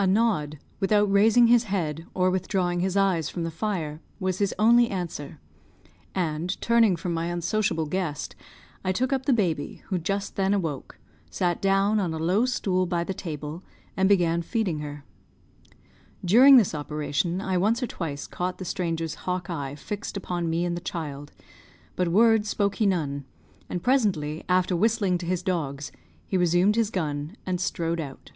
A 0.00 0.06
nod, 0.06 0.60
without 0.78 1.10
raising 1.10 1.48
his 1.48 1.64
head, 1.64 2.06
or 2.14 2.30
withdrawing 2.30 2.78
his 2.78 2.96
eyes 2.96 3.28
from 3.28 3.42
the 3.42 3.50
fire, 3.50 4.00
was 4.20 4.38
his 4.38 4.54
only 4.56 4.88
answer; 4.90 5.40
and, 6.14 6.48
turning 6.60 6.94
from 6.94 7.12
my 7.12 7.26
unsociable 7.26 7.86
guest, 7.86 8.36
I 8.84 8.92
took 8.92 9.12
up 9.12 9.26
the 9.26 9.32
baby, 9.32 9.82
who 9.86 9.98
just 9.98 10.36
then 10.36 10.54
awoke, 10.54 11.00
sat 11.30 11.60
down 11.60 11.98
on 11.98 12.14
a 12.14 12.20
low 12.20 12.46
stool 12.46 12.86
by 12.86 13.02
the 13.02 13.12
table, 13.12 13.64
and 13.96 14.08
began 14.08 14.40
feeding 14.40 14.78
her. 14.78 15.04
During 16.24 16.58
this 16.58 16.76
operation, 16.76 17.40
I 17.40 17.58
once 17.58 17.82
or 17.82 17.88
twice 17.88 18.28
caught 18.28 18.58
the 18.58 18.64
stranger's 18.64 19.16
hawk 19.26 19.50
eye 19.50 19.74
fixed 19.74 20.16
upon 20.16 20.48
me 20.48 20.64
and 20.64 20.76
the 20.76 20.80
child, 20.80 21.32
but 21.96 22.06
word 22.06 22.46
spoke 22.46 22.76
he 22.76 22.86
none; 22.86 23.24
and 23.68 23.82
presently, 23.82 24.44
after 24.48 24.76
whistling 24.76 25.18
to 25.18 25.26
his 25.26 25.42
dogs, 25.42 25.90
he 26.24 26.36
resumed 26.36 26.76
his 26.76 26.90
gun, 26.92 27.36
and 27.44 27.60
strode 27.60 27.98
out. 27.98 28.30